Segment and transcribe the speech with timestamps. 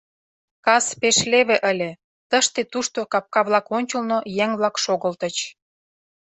[0.65, 1.91] Кас пеш леве ыле,
[2.29, 5.35] тыште-тушто капка-влак ончылно еҥ-влак шогылтыч.